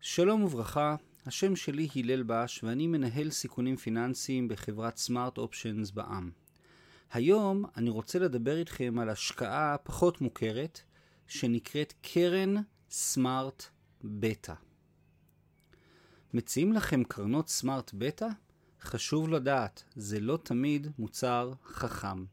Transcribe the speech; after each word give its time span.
שלום 0.00 0.44
וברכה, 0.44 0.96
השם 1.26 1.56
שלי 1.56 1.88
הלל 1.96 2.22
בש 2.22 2.64
ואני 2.64 2.86
מנהל 2.86 3.30
סיכונים 3.30 3.76
פיננסיים 3.76 4.48
בחברת 4.48 4.96
סמארט 4.96 5.38
אופשנס 5.38 5.90
בע"מ. 5.90 6.30
היום 7.12 7.64
אני 7.76 7.90
רוצה 7.90 8.18
לדבר 8.18 8.58
איתכם 8.58 8.98
על 8.98 9.08
השקעה 9.08 9.76
פחות 9.82 10.20
מוכרת 10.20 10.80
שנקראת 11.26 11.94
קרן 12.02 12.54
סמארט 12.90 13.64
בטא. 14.04 14.54
מציעים 16.34 16.72
לכם 16.72 17.04
קרנות 17.04 17.48
סמארט 17.48 17.90
בטא? 17.94 18.28
חשוב 18.80 19.28
לדעת, 19.28 19.84
זה 19.96 20.20
לא 20.20 20.38
תמיד 20.42 20.86
מוצר 20.98 21.52
חכם. 21.64 22.24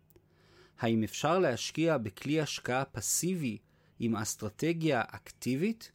האם 0.80 1.04
אפשר 1.04 1.40
להשקיע 1.40 1.98
בכלי 1.98 2.42
השקעה 2.42 2.86
פסיבי 2.86 3.58
עם 4.00 4.16
אסטרטגיה 4.16 5.02
אקטיבית? 5.08 5.92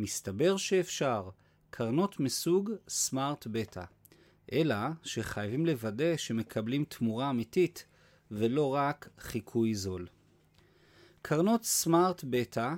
מסתבר 0.00 0.56
שאפשר, 0.56 1.28
קרנות 1.70 2.20
מסוג 2.20 2.70
סמארט 2.88 3.46
בטא. 3.46 3.84
אלא 4.52 4.76
שחייבים 5.02 5.66
לוודא 5.66 6.16
שמקבלים 6.16 6.84
תמורה 6.84 7.30
אמיתית 7.30 7.86
ולא 8.30 8.74
רק 8.74 9.08
חיקוי 9.18 9.74
זול. 9.74 10.06
קרנות 11.22 11.64
סמארט 11.64 12.24
בטא 12.30 12.74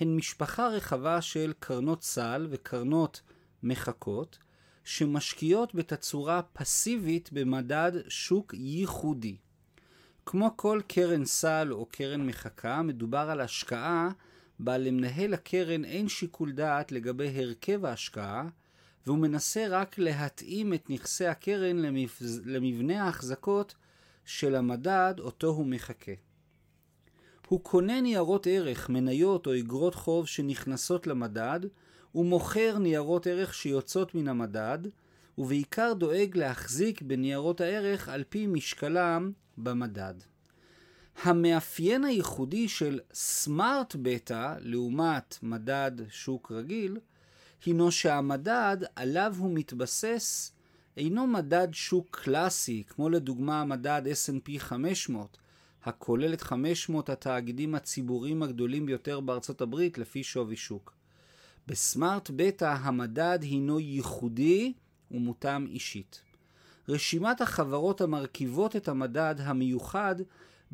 הן 0.00 0.16
משפחה 0.16 0.68
רחבה 0.68 1.20
של 1.22 1.52
קרנות 1.58 2.02
סל 2.02 2.46
וקרנות 2.50 3.20
מחכות 3.62 4.38
שמשקיעות 4.84 5.74
בתצורה 5.74 6.42
פסיבית 6.52 7.32
במדד 7.32 7.92
שוק 8.08 8.54
ייחודי. 8.54 9.36
כמו 10.26 10.56
כל 10.56 10.80
קרן 10.86 11.24
סל 11.24 11.68
או 11.70 11.86
קרן 11.86 12.26
מחכה, 12.26 12.82
מדובר 12.82 13.30
על 13.30 13.40
השקעה 13.40 14.08
בה 14.64 14.78
למנהל 14.78 15.34
הקרן 15.34 15.84
אין 15.84 16.08
שיקול 16.08 16.52
דעת 16.52 16.92
לגבי 16.92 17.28
הרכב 17.40 17.84
ההשקעה, 17.84 18.48
והוא 19.06 19.18
מנסה 19.18 19.66
רק 19.70 19.98
להתאים 19.98 20.74
את 20.74 20.90
נכסי 20.90 21.26
הקרן 21.26 21.76
למבנה 22.44 23.04
ההחזקות 23.04 23.74
של 24.24 24.54
המדד 24.54 25.14
אותו 25.18 25.46
הוא 25.46 25.66
מחכה. 25.66 26.12
הוא 27.48 27.60
קונה 27.60 28.00
ניירות 28.00 28.46
ערך, 28.50 28.88
מניות 28.88 29.46
או 29.46 29.58
אגרות 29.58 29.94
חוב 29.94 30.26
שנכנסות 30.26 31.06
למדד, 31.06 31.60
ומוכר 32.14 32.78
ניירות 32.78 33.26
ערך 33.26 33.54
שיוצאות 33.54 34.14
מן 34.14 34.28
המדד, 34.28 34.78
ובעיקר 35.38 35.92
דואג 35.92 36.36
להחזיק 36.36 37.02
בניירות 37.02 37.60
הערך 37.60 38.08
על 38.08 38.24
פי 38.28 38.46
משקלם 38.46 39.32
במדד. 39.58 40.14
המאפיין 41.22 42.04
הייחודי 42.04 42.68
של 42.68 43.00
סמארט 43.12 43.96
בטא 44.02 44.54
לעומת 44.60 45.38
מדד 45.42 45.92
שוק 46.10 46.52
רגיל, 46.52 46.98
הינו 47.64 47.90
שהמדד 47.90 48.76
עליו 48.96 49.34
הוא 49.38 49.50
מתבסס 49.54 50.52
אינו 50.96 51.26
מדד 51.26 51.68
שוק 51.72 52.18
קלאסי, 52.22 52.82
כמו 52.88 53.08
לדוגמה 53.08 53.64
מדד 53.64 54.02
S&P 54.06 54.58
500, 54.58 55.38
הכולל 55.84 56.32
את 56.32 56.40
500 56.40 57.10
התאגידים 57.10 57.74
הציבוריים 57.74 58.42
הגדולים 58.42 58.86
ביותר 58.86 59.20
בארצות 59.20 59.60
הברית 59.60 59.98
לפי 59.98 60.24
שווי 60.24 60.56
שוק. 60.56 60.92
בסמארט 61.66 62.30
בטא 62.36 62.74
המדד 62.78 63.38
הינו 63.42 63.80
ייחודי 63.80 64.72
ומותאם 65.10 65.66
אישית. 65.66 66.20
רשימת 66.88 67.40
החברות 67.40 68.00
המרכיבות 68.00 68.76
את 68.76 68.88
המדד 68.88 69.34
המיוחד 69.38 70.16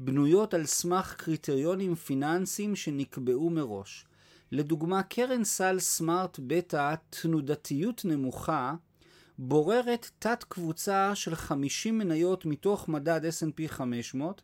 בנויות 0.00 0.54
על 0.54 0.66
סמך 0.66 1.14
קריטריונים 1.14 1.94
פיננסיים 1.94 2.76
שנקבעו 2.76 3.50
מראש. 3.50 4.04
לדוגמה, 4.52 5.02
קרן 5.02 5.44
סל 5.44 5.78
סמארט 5.78 6.40
בטא 6.46 6.94
תנודתיות 7.10 8.04
נמוכה 8.04 8.74
בוררת 9.38 10.10
תת 10.18 10.44
קבוצה 10.48 11.14
של 11.14 11.34
50 11.34 11.98
מניות 11.98 12.46
מתוך 12.46 12.88
מדד 12.88 13.20
S&P 13.24 13.68
500 13.68 14.42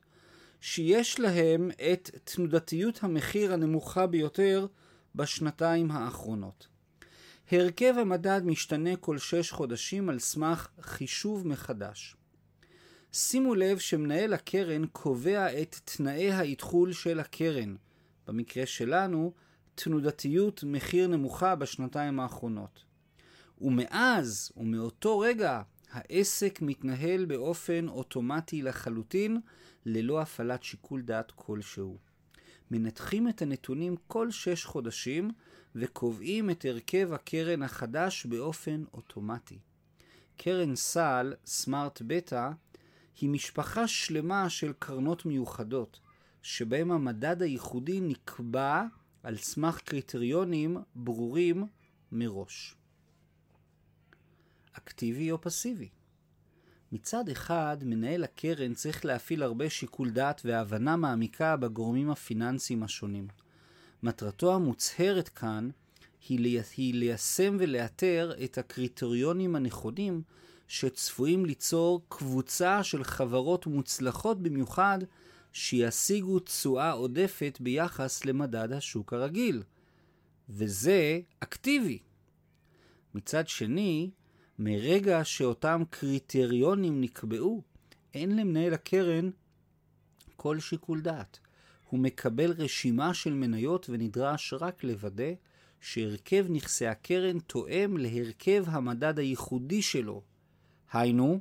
שיש 0.60 1.20
להם 1.20 1.70
את 1.92 2.10
תנודתיות 2.24 3.04
המחיר 3.04 3.52
הנמוכה 3.52 4.06
ביותר 4.06 4.66
בשנתיים 5.14 5.90
האחרונות. 5.90 6.66
הרכב 7.50 7.94
המדד 7.98 8.40
משתנה 8.44 8.96
כל 8.96 9.18
שש 9.18 9.50
חודשים 9.50 10.08
על 10.08 10.18
סמך 10.18 10.68
חישוב 10.80 11.48
מחדש. 11.48 12.16
שימו 13.16 13.54
לב 13.54 13.78
שמנהל 13.78 14.32
הקרן 14.32 14.86
קובע 14.86 15.62
את 15.62 15.76
תנאי 15.84 16.30
האתחול 16.30 16.92
של 16.92 17.20
הקרן, 17.20 17.74
במקרה 18.26 18.66
שלנו, 18.66 19.32
תנודתיות 19.74 20.64
מחיר 20.66 21.06
נמוכה 21.06 21.54
בשנתיים 21.54 22.20
האחרונות. 22.20 22.84
ומאז 23.60 24.52
ומאותו 24.56 25.18
רגע 25.18 25.62
העסק 25.90 26.58
מתנהל 26.62 27.24
באופן 27.24 27.88
אוטומטי 27.88 28.62
לחלוטין, 28.62 29.40
ללא 29.86 30.20
הפעלת 30.20 30.62
שיקול 30.62 31.02
דעת 31.02 31.32
כלשהו. 31.34 31.98
מנתחים 32.70 33.28
את 33.28 33.42
הנתונים 33.42 33.96
כל 34.06 34.30
שש 34.30 34.64
חודשים 34.64 35.30
וקובעים 35.74 36.50
את 36.50 36.64
הרכב 36.68 37.12
הקרן 37.12 37.62
החדש 37.62 38.26
באופן 38.26 38.84
אוטומטי. 38.94 39.58
קרן 40.36 40.76
סל, 40.76 41.34
סמארט 41.46 42.02
בטא, 42.06 42.50
היא 43.20 43.30
משפחה 43.30 43.88
שלמה 43.88 44.50
של 44.50 44.72
קרנות 44.78 45.26
מיוחדות, 45.26 46.00
שבהם 46.42 46.92
המדד 46.92 47.42
הייחודי 47.42 48.00
נקבע 48.00 48.82
על 49.22 49.36
סמך 49.36 49.80
קריטריונים 49.80 50.76
ברורים 50.94 51.66
מראש. 52.12 52.74
אקטיבי 54.72 55.30
או 55.30 55.40
פסיבי. 55.40 55.88
מצד 56.92 57.28
אחד, 57.28 57.76
מנהל 57.84 58.24
הקרן 58.24 58.74
צריך 58.74 59.04
להפעיל 59.04 59.42
הרבה 59.42 59.70
שיקול 59.70 60.10
דעת 60.10 60.40
והבנה 60.44 60.96
מעמיקה 60.96 61.56
בגורמים 61.56 62.10
הפיננסיים 62.10 62.82
השונים. 62.82 63.28
מטרתו 64.02 64.54
המוצהרת 64.54 65.28
כאן 65.28 65.70
היא, 66.28 66.60
היא 66.76 66.94
ליישם 66.94 67.56
ולאתר 67.60 68.32
את 68.44 68.58
הקריטריונים 68.58 69.56
הנכונים 69.56 70.22
שצפויים 70.68 71.46
ליצור 71.46 72.02
קבוצה 72.08 72.82
של 72.82 73.04
חברות 73.04 73.66
מוצלחות 73.66 74.42
במיוחד 74.42 74.98
שישיגו 75.52 76.38
תשואה 76.38 76.90
עודפת 76.92 77.58
ביחס 77.60 78.24
למדד 78.24 78.72
השוק 78.72 79.12
הרגיל. 79.12 79.62
וזה 80.48 81.20
אקטיבי. 81.40 81.98
מצד 83.14 83.48
שני, 83.48 84.10
מרגע 84.58 85.24
שאותם 85.24 85.82
קריטריונים 85.90 87.00
נקבעו, 87.00 87.62
אין 88.14 88.36
למנהל 88.36 88.74
הקרן 88.74 89.30
כל 90.36 90.60
שיקול 90.60 91.00
דעת. 91.00 91.38
הוא 91.90 92.00
מקבל 92.00 92.50
רשימה 92.50 93.14
של 93.14 93.32
מניות 93.32 93.86
ונדרש 93.90 94.54
רק 94.54 94.84
לוודא 94.84 95.32
שהרכב 95.80 96.46
נכסי 96.48 96.86
הקרן 96.86 97.38
תואם 97.38 97.96
להרכב 97.96 98.64
המדד 98.66 99.18
הייחודי 99.18 99.82
שלו, 99.82 100.22
היינו, 100.94 101.40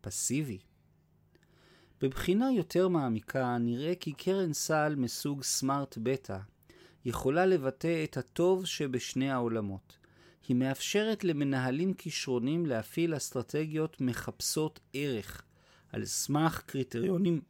פסיבי. 0.00 0.58
בבחינה 2.00 2.52
יותר 2.52 2.88
מעמיקה 2.88 3.58
נראה 3.58 3.94
כי 3.94 4.12
קרן 4.12 4.52
סל 4.52 4.94
מסוג 4.96 5.42
סמארט 5.42 5.98
בטא 6.02 6.38
יכולה 7.04 7.46
לבטא 7.46 8.04
את 8.04 8.16
הטוב 8.16 8.66
שבשני 8.66 9.30
העולמות. 9.30 9.98
היא 10.48 10.56
מאפשרת 10.56 11.24
למנהלים 11.24 11.94
כישרונים 11.94 12.66
להפעיל 12.66 13.16
אסטרטגיות 13.16 14.00
מחפשות 14.00 14.80
ערך 14.92 15.42
על 15.92 16.04
סמך 16.04 16.62
קריטריונים, 16.66 17.40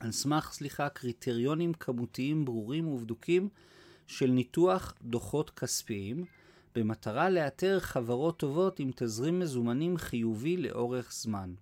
על 0.00 0.12
סמך, 0.12 0.52
סליחה, 0.52 0.88
קריטריונים 0.88 1.74
כמותיים 1.74 2.44
ברורים 2.44 2.88
ובדוקים 2.88 3.48
של 4.06 4.30
ניתוח 4.30 4.94
דוחות 5.02 5.50
כספיים, 5.50 6.24
במטרה 6.74 7.30
לאתר 7.30 7.80
חברות 7.80 8.38
טובות 8.38 8.80
עם 8.80 8.90
תזרים 8.96 9.38
מזומנים 9.38 9.96
חיובי 9.96 10.56
לאורך 10.56 11.12
זמן. 11.12 11.54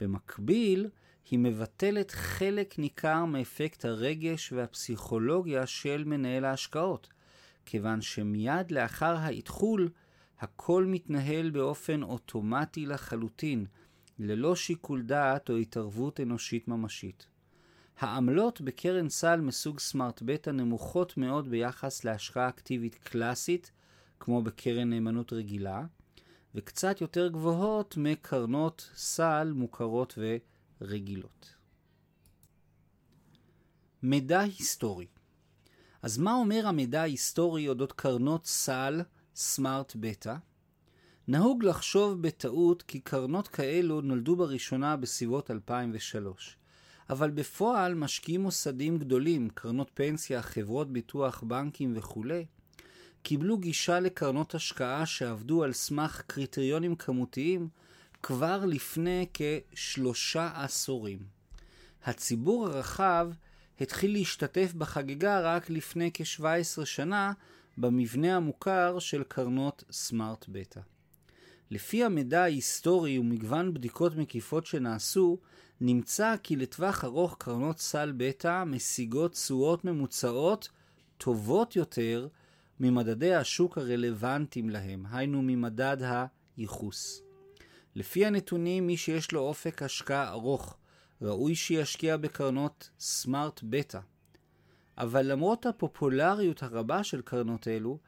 במקביל, 0.00 0.88
היא 1.30 1.38
מבטלת 1.38 2.10
חלק 2.10 2.78
ניכר 2.78 3.24
מאפקט 3.24 3.84
הרגש 3.84 4.52
והפסיכולוגיה 4.52 5.66
של 5.66 6.04
מנהל 6.04 6.44
ההשקעות, 6.44 7.08
כיוון 7.66 8.00
שמיד 8.00 8.70
לאחר 8.70 9.16
האתחול, 9.16 9.88
הכל 10.40 10.84
מתנהל 10.84 11.50
באופן 11.50 12.02
אוטומטי 12.02 12.86
לחלוטין, 12.86 13.66
ללא 14.18 14.56
שיקול 14.56 15.02
דעת 15.02 15.50
או 15.50 15.56
התערבות 15.56 16.20
אנושית 16.20 16.68
ממשית. 16.68 17.26
העמלות 17.98 18.60
בקרן 18.60 19.08
סל 19.08 19.40
מסוג 19.40 19.80
סמארט 19.80 20.22
בטא 20.24 20.50
נמוכות 20.50 21.16
מאוד 21.16 21.48
ביחס 21.48 22.04
להשקעה 22.04 22.48
אקטיבית 22.48 22.94
קלאסית, 22.94 23.72
כמו 24.20 24.42
בקרן 24.42 24.90
נאמנות 24.90 25.32
רגילה, 25.32 25.84
וקצת 26.54 27.00
יותר 27.00 27.28
גבוהות 27.28 27.96
מקרנות 27.96 28.90
סל 28.94 29.52
מוכרות 29.54 30.18
ורגילות. 30.80 31.54
מידע 34.02 34.40
היסטורי 34.40 35.06
אז 36.02 36.18
מה 36.18 36.34
אומר 36.34 36.66
המידע 36.66 37.00
ההיסטורי 37.00 37.68
אודות 37.68 37.92
קרנות 37.92 38.46
סל 38.46 39.00
סמארט 39.34 39.96
בטא, 40.00 40.36
נהוג 41.28 41.64
לחשוב 41.64 42.22
בטעות 42.22 42.82
כי 42.82 43.00
קרנות 43.00 43.48
כאלו 43.48 44.00
נולדו 44.00 44.36
בראשונה 44.36 44.96
בסביבות 44.96 45.50
2003. 45.50 46.56
אבל 47.10 47.30
בפועל 47.30 47.94
משקיעים 47.94 48.40
מוסדיים 48.40 48.98
גדולים, 48.98 49.48
קרנות 49.48 49.90
פנסיה, 49.94 50.42
חברות 50.42 50.92
ביטוח, 50.92 51.42
בנקים 51.42 51.92
וכולי, 51.96 52.46
קיבלו 53.22 53.58
גישה 53.58 54.00
לקרנות 54.00 54.54
השקעה 54.54 55.06
שעבדו 55.06 55.64
על 55.64 55.72
סמך 55.72 56.22
קריטריונים 56.26 56.96
כמותיים 56.96 57.68
כבר 58.22 58.64
לפני 58.66 59.26
כשלושה 59.34 60.50
עשורים. 60.54 61.18
הציבור 62.04 62.66
הרחב 62.66 63.30
התחיל 63.80 64.12
להשתתף 64.12 64.72
בחגיגה 64.78 65.40
רק 65.40 65.70
לפני 65.70 66.10
כ-17 66.14 66.84
שנה 66.84 67.32
במבנה 67.78 68.36
המוכר 68.36 68.98
של 68.98 69.22
קרנות 69.22 69.84
סמארט 69.90 70.44
בטא. 70.48 70.80
לפי 71.70 72.04
המידע 72.04 72.42
ההיסטורי 72.42 73.18
ומגוון 73.18 73.74
בדיקות 73.74 74.16
מקיפות 74.16 74.66
שנעשו, 74.66 75.38
נמצא 75.80 76.34
כי 76.42 76.56
לטווח 76.56 77.04
ארוך 77.04 77.36
קרנות 77.38 77.78
סל 77.78 78.12
בטא 78.16 78.64
משיגות 78.64 79.32
תשואות 79.32 79.84
ממוצעות 79.84 80.68
טובות 81.18 81.76
יותר 81.76 82.28
ממדדי 82.80 83.34
השוק 83.34 83.78
הרלוונטיים 83.78 84.70
להם, 84.70 85.04
היינו 85.10 85.42
ממדד 85.42 85.96
הייחוס. 86.56 87.22
לפי 87.94 88.26
הנתונים, 88.26 88.86
מי 88.86 88.96
שיש 88.96 89.32
לו 89.32 89.40
אופק 89.40 89.82
השקעה 89.82 90.30
ארוך, 90.30 90.76
ראוי 91.22 91.54
שישקיע 91.54 92.16
בקרנות 92.16 92.90
סמארט 93.00 93.60
בטא. 93.62 93.98
אבל 94.98 95.32
למרות 95.32 95.66
הפופולריות 95.66 96.62
הרבה 96.62 97.04
של 97.04 97.22
קרנות 97.22 97.68
אלו, 97.68 97.98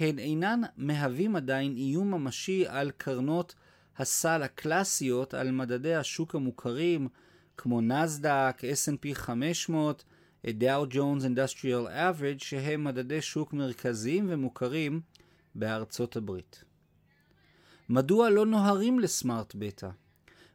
הן 0.00 0.18
אינן 0.18 0.60
מהווים 0.76 1.36
עדיין 1.36 1.76
איום 1.76 2.10
ממשי 2.14 2.64
על 2.66 2.90
קרנות 2.90 3.54
הסל 3.96 4.42
הקלאסיות, 4.42 5.34
על 5.34 5.50
מדדי 5.50 5.94
השוק 5.94 6.34
המוכרים, 6.34 7.08
כמו 7.56 7.80
נסדק, 7.80 8.56
S&P 8.60 9.14
500, 9.14 10.04
דאו 10.46 10.86
ג'ונס 10.90 11.24
אינדסטריאל 11.24 11.86
אברג' 11.88 12.38
שהם 12.38 12.84
מדדי 12.84 13.22
שוק 13.22 13.52
מרכזיים 13.52 14.26
ומוכרים 14.28 15.00
בארצות 15.54 16.16
הברית. 16.16 16.64
מדוע 17.88 18.30
לא 18.30 18.46
נוהרים 18.46 18.98
לסמארט 18.98 19.54
בטא? 19.54 19.88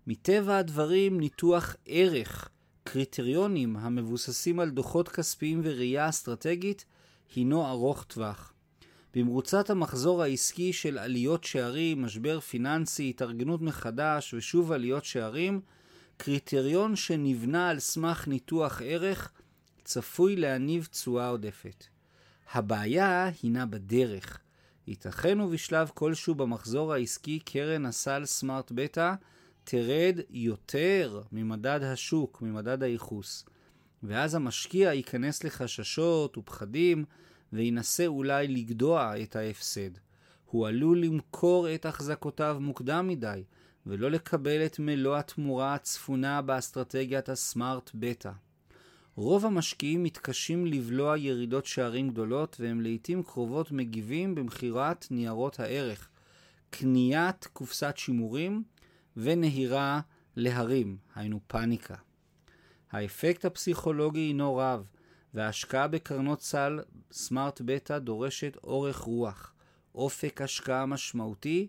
מטבע 0.08 0.58
הדברים 0.58 1.20
ניתוח 1.20 1.76
ערך, 1.86 2.50
קריטריונים 2.84 3.78
המבוססים 3.78 4.60
על 4.60 4.70
דוחות 4.70 5.10
כספיים 5.10 5.62
וראייה 5.64 6.10
אסטרטגית 6.10 6.86
הינו 7.36 7.68
ארוך 7.68 8.04
טווח. 8.04 8.54
במרוצת 9.14 9.70
המחזור 9.70 10.24
העסקי 10.24 10.74
של 10.74 10.98
עליות 10.98 11.44
שערים, 11.44 12.02
משבר 12.02 12.40
פיננסי, 12.40 13.10
התארגנות 13.10 13.62
מחדש 13.62 14.34
ושוב 14.34 14.72
עליות 14.72 15.06
שערים, 15.06 15.62
קריטריון 16.18 16.96
שנבנה 16.96 17.70
על 17.70 17.80
סמך 17.80 18.28
ניתוח 18.28 18.82
ערך 18.86 19.32
צפוי 19.84 20.36
להניב 20.36 20.88
תשואה 20.92 21.28
עודפת. 21.28 21.86
הבעיה 22.54 23.32
הינה 23.44 23.66
בדרך. 23.66 24.40
ייתכן 24.88 25.40
ובשלב 25.40 25.92
כלשהו 25.94 26.36
במחזור 26.36 26.94
העסקי 26.94 27.40
קרן 27.40 27.86
הסל 27.86 28.26
סמארט 28.26 28.72
בטא 28.72 29.14
תרד 29.64 30.20
יותר 30.30 31.22
ממדד 31.32 31.80
השוק, 31.84 32.42
ממדד 32.42 32.84
הייחוס. 32.84 33.46
ואז 34.04 34.36
המשקיע 34.36 34.94
ייכנס 34.94 35.44
לחששות 35.44 36.38
ופחדים 36.38 37.06
וינסה 37.54 38.06
אולי 38.08 38.48
לגדוע 38.48 39.14
את 39.24 39.36
ההפסד. 39.36 39.90
הוא 40.46 40.68
עלול 40.68 41.00
למכור 41.00 41.76
את 41.76 41.86
החזקותיו 41.86 42.58
מוקדם 42.60 43.08
מדי, 43.08 43.44
ולא 43.86 44.12
לקבל 44.12 44.66
את 44.66 44.80
מלוא 44.80 45.18
התמורה 45.18 45.74
הצפונה 45.74 46.42
באסטרטגיית 46.42 47.30
הסמארט 47.30 47.92
בטא. 47.94 48.32
רוב 49.16 49.46
המשקיעים 49.46 50.04
מתקשים 50.04 50.66
לבלוע 50.66 51.18
ירידות 51.18 51.66
שערים 51.66 52.10
גדולות 52.10 52.58
והם 52.60 52.82
לעיתים 52.82 53.24
קרובות 53.24 53.72
מגיבים 53.72 54.36
במכירת 54.36 55.08
ניירות 55.12 55.60
הערך, 55.60 56.10
קניית 56.70 57.48
קופסת 57.54 57.98
שימורים 57.98 58.64
ונהירה 59.18 60.02
להרים, 60.36 60.98
היינו 61.16 61.40
פאניקה. 61.48 61.96
האפקט 62.92 63.46
הפסיכולוגי 63.46 64.20
הינו 64.20 64.56
רב, 64.56 64.86
וההשקעה 65.34 65.88
בקרנות 65.88 66.42
סל 66.42 66.80
סמארט 67.12 67.62
בטא 67.66 68.00
דורשת 68.00 68.58
אורך 68.64 68.98
רוח, 68.98 69.54
אופק 69.96 70.42
השקעה 70.42 70.86
משמעותי, 70.86 71.68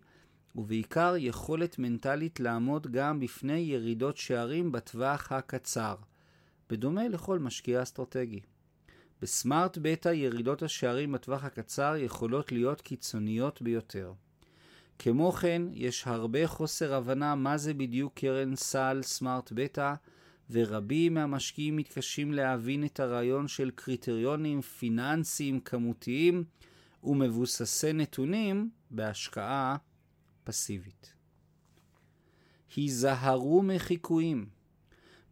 ובעיקר 0.56 1.14
יכולת 1.18 1.78
מנטלית 1.78 2.40
לעמוד 2.40 2.86
גם 2.92 3.20
בפני 3.20 3.58
ירידות 3.58 4.16
שערים 4.16 4.72
בטווח 4.72 5.32
הקצר, 5.32 5.94
בדומה 6.74 7.08
לכל 7.08 7.38
משקיע 7.38 7.82
אסטרטגי. 7.82 8.40
בסמארט 9.22 9.78
בטא 9.82 10.08
ירידות 10.08 10.62
השערים 10.62 11.12
בטווח 11.12 11.44
הקצר 11.44 11.94
יכולות 11.98 12.52
להיות 12.52 12.80
קיצוניות 12.80 13.62
ביותר. 13.62 14.12
כמו 14.98 15.32
כן, 15.32 15.62
יש 15.72 16.06
הרבה 16.06 16.46
חוסר 16.46 16.94
הבנה 16.94 17.34
מה 17.34 17.58
זה 17.58 17.74
בדיוק 17.74 18.14
קרן 18.14 18.56
סל 18.56 19.00
סמארט 19.02 19.52
בטא, 19.54 19.94
ורבים 20.50 21.14
מהמשקיעים 21.14 21.76
מתקשים 21.76 22.32
להבין 22.32 22.84
את 22.84 23.00
הרעיון 23.00 23.48
של 23.48 23.70
קריטריונים 23.74 24.60
פיננסיים 24.60 25.60
כמותיים 25.60 26.44
ומבוססי 27.04 27.92
נתונים 27.92 28.70
בהשקעה 28.90 29.76
פסיבית. 30.44 31.14
היזהרו 32.76 33.62
מחיקויים. 33.62 34.63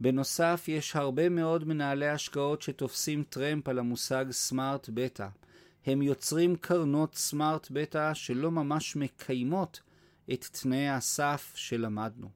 בנוסף, 0.02 0.64
יש 0.68 0.96
הרבה 0.96 1.28
מאוד 1.28 1.64
מנהלי 1.64 2.08
השקעות 2.08 2.62
שתופסים 2.62 3.24
טרמפ 3.28 3.68
על 3.68 3.78
המושג 3.78 4.24
סמארט 4.30 4.88
בטא. 4.94 5.28
הם 5.86 6.02
יוצרים 6.02 6.56
קרנות 6.56 7.14
סמארט 7.14 7.68
בטא 7.70 8.14
שלא 8.14 8.50
ממש 8.50 8.96
מקיימות 8.96 9.80
את 10.32 10.44
תנאי 10.44 10.88
הסף 10.88 11.52
שלמדנו. 11.56 12.30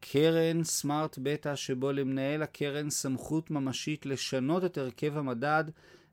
קרן 0.00 0.64
סמארט 0.64 1.18
בטא 1.22 1.54
שבו 1.54 1.92
למנהל 1.92 2.42
הקרן 2.42 2.90
סמכות 2.90 3.50
ממשית 3.50 4.06
לשנות 4.06 4.64
את 4.64 4.78
הרכב 4.78 5.16
המדד 5.16 5.64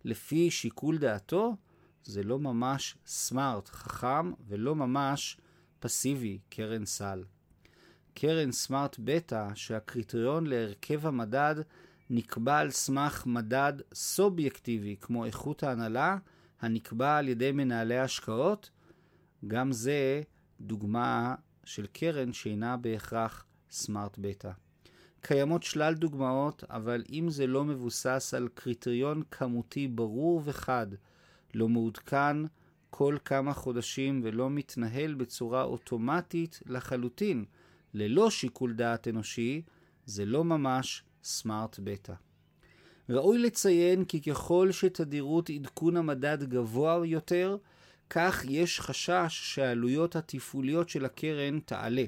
לפי 0.03 0.51
שיקול 0.51 0.97
דעתו, 0.97 1.56
זה 2.03 2.24
לא 2.24 2.39
ממש 2.39 2.97
סמארט, 3.06 3.69
חכם, 3.69 4.31
ולא 4.47 4.75
ממש 4.75 5.38
פסיבי, 5.80 6.40
קרן 6.49 6.85
סל. 6.85 7.23
קרן 8.14 8.52
סמארט 8.52 8.96
בטא, 9.00 9.48
שהקריטריון 9.56 10.48
להרכב 10.48 11.08
המדד 11.08 11.56
נקבע 12.10 12.58
על 12.58 12.72
סמך 12.72 13.24
מדד 13.26 13.74
סובייקטיבי, 13.94 14.96
כמו 15.02 15.26
איכות 15.26 15.64
ההנהלה, 15.64 16.18
הנקבע 16.62 17.18
על 17.18 17.30
ידי 17.30 17.52
מנהלי 17.52 18.00
השקעות, 18.00 18.70
גם 19.48 19.72
זה 19.72 20.22
דוגמה 20.62 21.36
של 21.64 21.86
קרן 21.86 22.34
שאינה 22.34 22.78
בהכרח 22.78 23.46
סמארט 23.72 24.18
בטא. 24.18 24.52
קיימות 25.22 25.64
שלל 25.64 25.94
דוגמאות, 25.94 26.64
אבל 26.70 27.04
אם 27.12 27.30
זה 27.30 27.48
לא 27.48 27.64
מבוסס 27.64 28.34
על 28.38 28.48
קריטריון 28.54 29.22
כמותי 29.32 29.88
ברור 29.88 30.42
וחד, 30.44 30.88
לא 31.54 31.70
מעודכן 31.70 32.38
כל 32.90 33.18
כמה 33.26 33.54
חודשים 33.54 34.22
ולא 34.24 34.50
מתנהל 34.50 35.14
בצורה 35.14 35.64
אוטומטית 35.64 36.60
לחלוטין, 36.66 37.46
ללא 37.94 38.30
שיקול 38.30 38.73
דעת 38.73 39.07
אנושי, 39.07 39.62
זה 40.06 40.26
לא 40.26 40.44
ממש 40.44 41.04
סמארט 41.23 41.80
בטא. 41.83 42.14
ראוי 43.09 43.38
לציין 43.38 44.06
כי 44.06 44.21
ככל 44.21 44.71
שתדירות 44.71 45.50
עדכון 45.50 45.97
המדד 45.97 46.44
גבוה 46.44 47.07
יותר, 47.07 47.57
כך 48.09 48.44
יש 48.50 48.80
חשש 48.80 49.28
שהעלויות 49.30 50.16
התפעוליות 50.16 50.90
של 50.90 51.06
הקרן 51.06 51.59
תעלה. 51.59 52.04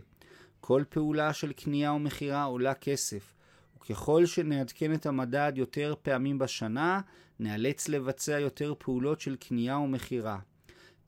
כל 0.61 0.83
פעולה 0.89 1.33
של 1.33 1.53
קנייה 1.53 1.93
ומכירה 1.93 2.43
עולה 2.43 2.73
כסף, 2.73 3.33
וככל 3.77 4.25
שנעדכן 4.25 4.93
את 4.93 5.05
המדד 5.05 5.53
יותר 5.55 5.93
פעמים 6.01 6.39
בשנה, 6.39 7.01
נאלץ 7.39 7.87
לבצע 7.87 8.39
יותר 8.39 8.73
פעולות 8.77 9.21
של 9.21 9.35
קנייה 9.35 9.77
ומכירה. 9.77 10.39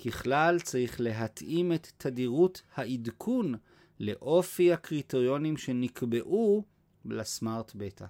ככלל, 0.05 0.59
צריך 0.59 1.01
להתאים 1.01 1.73
את 1.73 1.87
תדירות 1.97 2.61
העדכון 2.75 3.55
לאופי 3.99 4.73
הקריטריונים 4.73 5.57
שנקבעו 5.57 6.63
לסמארט 7.05 7.71
בטא. 7.75 8.05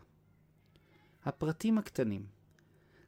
הפרטים 1.25 1.77
הקטנים 1.77 2.25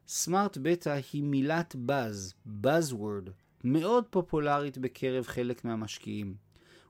סמארט 0.07 0.57
בטא 0.61 0.99
היא 1.13 1.23
מילת 1.23 1.75
באז, 1.75 2.33
Buzzword, 2.63 3.29
מאוד 3.63 4.05
פופולרית 4.09 4.77
בקרב 4.77 5.27
חלק 5.27 5.65
מהמשקיעים. 5.65 6.35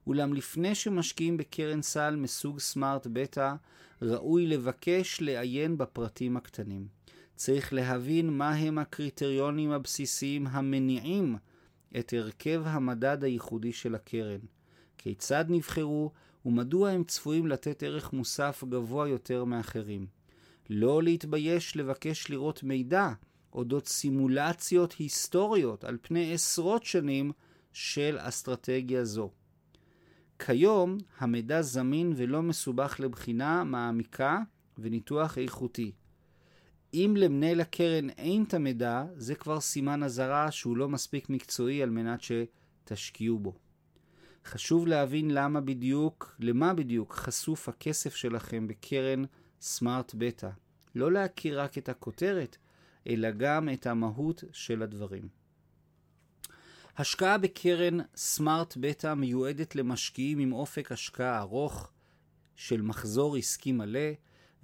אולם 0.07 0.33
לפני 0.33 0.75
שמשקיעים 0.75 1.37
בקרן 1.37 1.81
סל 1.81 2.15
מסוג 2.15 2.59
סמארט 2.59 3.07
בטא, 3.13 3.53
ראוי 4.01 4.47
לבקש 4.47 5.21
לעיין 5.21 5.77
בפרטים 5.77 6.37
הקטנים. 6.37 6.87
צריך 7.35 7.73
להבין 7.73 8.29
מהם 8.29 8.77
הקריטריונים 8.77 9.71
הבסיסיים 9.71 10.47
המניעים 10.47 11.35
את 11.99 12.13
הרכב 12.17 12.61
המדד 12.65 13.23
הייחודי 13.23 13.73
של 13.73 13.95
הקרן, 13.95 14.39
כיצד 14.99 15.45
נבחרו 15.49 16.11
ומדוע 16.45 16.89
הם 16.89 17.03
צפויים 17.03 17.47
לתת 17.47 17.83
ערך 17.83 18.13
מוסף 18.13 18.63
גבוה 18.69 19.07
יותר 19.07 19.43
מאחרים. 19.43 20.07
לא 20.69 21.03
להתבייש 21.03 21.77
לבקש 21.77 22.29
לראות 22.29 22.63
מידע 22.63 23.09
אודות 23.53 23.87
סימולציות 23.87 24.93
היסטוריות 24.93 25.83
על 25.83 25.97
פני 26.01 26.33
עשרות 26.33 26.85
שנים 26.85 27.31
של 27.73 28.17
אסטרטגיה 28.19 29.05
זו. 29.05 29.29
כיום 30.39 30.97
המידע 31.17 31.61
זמין 31.61 32.13
ולא 32.15 32.41
מסובך 32.41 32.99
לבחינה 32.99 33.63
מעמיקה 33.63 34.39
וניתוח 34.77 35.37
איכותי. 35.37 35.91
אם 36.93 37.13
למנהל 37.17 37.61
הקרן 37.61 38.09
אין 38.09 38.43
את 38.43 38.53
המידע, 38.53 39.03
זה 39.15 39.35
כבר 39.35 39.59
סימן 39.59 40.03
אזהרה 40.03 40.51
שהוא 40.51 40.77
לא 40.77 40.89
מספיק 40.89 41.29
מקצועי 41.29 41.83
על 41.83 41.89
מנת 41.89 42.19
שתשקיעו 42.21 43.39
בו. 43.39 43.68
חשוב 44.49 44.87
להבין 44.87 45.31
למה 45.31 45.61
בדיוק, 45.61 46.35
למה 46.39 46.73
בדיוק 46.73 47.13
חשוף 47.13 47.69
הכסף 47.69 48.15
שלכם 48.15 48.67
בקרן 48.67 49.23
סמארט 49.61 50.15
בטא. 50.17 50.49
לא 50.95 51.11
להכיר 51.11 51.61
רק 51.61 51.77
את 51.77 51.89
הכותרת, 51.89 52.57
אלא 53.07 53.31
גם 53.31 53.69
את 53.73 53.87
המהות 53.87 54.43
של 54.51 54.81
הדברים. 54.81 55.27
השקעה 56.97 57.37
בקרן 57.37 57.97
סמארט 58.15 58.77
בטא 58.79 59.13
מיועדת 59.13 59.75
למשקיעים 59.75 60.39
עם 60.39 60.53
אופק 60.53 60.91
השקעה 60.91 61.39
ארוך 61.39 61.91
של 62.55 62.81
מחזור 62.81 63.35
עסקי 63.35 63.71
מלא 63.71 64.09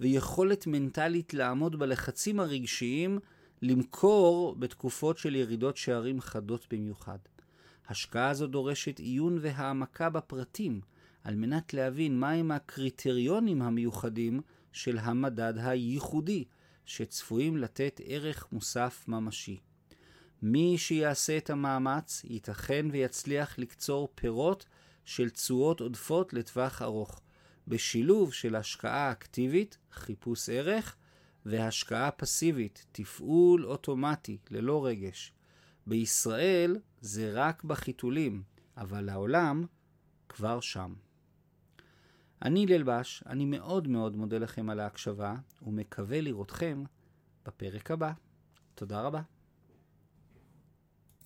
ויכולת 0.00 0.66
מנטלית 0.66 1.34
לעמוד 1.34 1.78
בלחצים 1.78 2.40
הרגשיים 2.40 3.18
למכור 3.62 4.56
בתקופות 4.58 5.18
של 5.18 5.34
ירידות 5.34 5.76
שערים 5.76 6.20
חדות 6.20 6.66
במיוחד. 6.70 7.18
השקעה 7.88 8.34
זו 8.34 8.46
דורשת 8.46 8.98
עיון 8.98 9.38
והעמקה 9.40 10.10
בפרטים 10.10 10.80
על 11.24 11.34
מנת 11.34 11.74
להבין 11.74 12.20
מהם 12.20 12.50
הקריטריונים 12.50 13.62
המיוחדים 13.62 14.40
של 14.72 14.98
המדד 14.98 15.54
הייחודי 15.56 16.44
שצפויים 16.84 17.56
לתת 17.56 18.00
ערך 18.04 18.46
מוסף 18.52 19.04
ממשי. 19.08 19.60
מי 20.42 20.78
שיעשה 20.78 21.36
את 21.36 21.50
המאמץ 21.50 22.22
ייתכן 22.24 22.86
ויצליח 22.92 23.58
לקצור 23.58 24.08
פירות 24.14 24.66
של 25.04 25.30
תשואות 25.30 25.80
עודפות 25.80 26.32
לטווח 26.32 26.82
ארוך, 26.82 27.20
בשילוב 27.68 28.32
של 28.32 28.54
השקעה 28.54 29.12
אקטיבית, 29.12 29.78
חיפוש 29.92 30.48
ערך, 30.48 30.96
והשקעה 31.46 32.10
פסיבית, 32.10 32.86
תפעול 32.92 33.66
אוטומטי, 33.66 34.38
ללא 34.50 34.86
רגש. 34.86 35.32
בישראל 35.86 36.76
זה 37.00 37.30
רק 37.34 37.64
בחיתולים, 37.64 38.42
אבל 38.76 39.08
העולם 39.08 39.64
כבר 40.28 40.60
שם. 40.60 40.94
אני 42.42 42.66
ללבש, 42.66 43.22
אני 43.26 43.44
מאוד 43.44 43.88
מאוד 43.88 44.16
מודה 44.16 44.38
לכם 44.38 44.70
על 44.70 44.80
ההקשבה, 44.80 45.34
ומקווה 45.62 46.20
לראותכם 46.20 46.84
בפרק 47.46 47.90
הבא. 47.90 48.12
תודה 48.74 49.00
רבה. 49.00 49.20